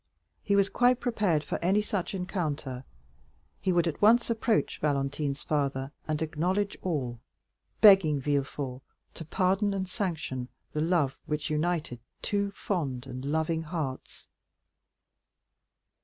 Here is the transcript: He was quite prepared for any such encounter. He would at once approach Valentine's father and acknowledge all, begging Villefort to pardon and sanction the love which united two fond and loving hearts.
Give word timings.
He 0.43 0.55
was 0.55 0.67
quite 0.67 0.99
prepared 0.99 1.43
for 1.43 1.59
any 1.59 1.83
such 1.83 2.15
encounter. 2.15 2.85
He 3.61 3.71
would 3.71 3.85
at 3.87 4.01
once 4.01 4.31
approach 4.31 4.79
Valentine's 4.79 5.43
father 5.43 5.91
and 6.07 6.23
acknowledge 6.23 6.75
all, 6.81 7.19
begging 7.81 8.19
Villefort 8.19 8.81
to 9.13 9.23
pardon 9.25 9.75
and 9.75 9.87
sanction 9.87 10.47
the 10.73 10.81
love 10.81 11.19
which 11.27 11.51
united 11.51 11.99
two 12.23 12.49
fond 12.49 13.05
and 13.05 13.23
loving 13.23 13.61
hearts. 13.61 14.27